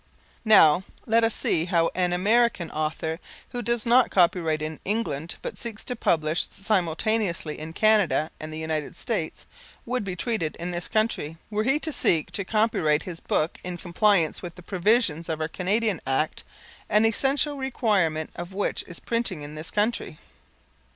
[0.45, 3.19] Now let us see how an American author,
[3.51, 8.57] who does not copyright in England but seeks to publish simultaneously in Canada and the
[8.57, 9.45] United States,
[9.85, 13.77] would be treated in this country, were he to seek to copyright his book in
[13.77, 16.43] compliance with the provisions of our Canadian Act,
[16.89, 20.17] an essential requirement of which is printing in this country.